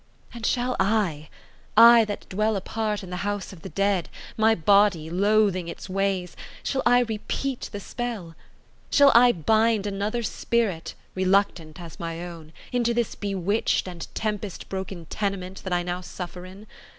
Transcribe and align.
And 0.33 0.47
shall 0.47 0.75
I—I 0.79 2.05
that 2.05 2.27
dwell 2.27 2.55
apart 2.55 3.03
in 3.03 3.11
the 3.11 3.17
house 3.17 3.53
of 3.53 3.61
the 3.61 3.69
dead, 3.69 4.09
my 4.35 4.55
body, 4.55 5.11
loathing 5.11 5.67
its 5.67 5.87
ways—shall 5.89 6.81
I 6.87 7.01
repeat 7.01 7.69
the 7.71 7.79
spell? 7.79 8.33
Shall 8.89 9.11
I 9.13 9.31
bind 9.31 9.85
another 9.85 10.23
spirit, 10.23 10.95
reluctant 11.13 11.79
as 11.79 11.99
my 11.99 12.25
own, 12.25 12.51
into 12.71 12.95
this 12.95 13.13
bewitched 13.13 13.87
and 13.87 14.07
tempest 14.15 14.69
broken 14.69 15.05
tenement 15.05 15.61
that 15.63 15.71
I 15.71 15.83
now 15.83 16.01
suffer 16.01 16.47
in? 16.47 16.65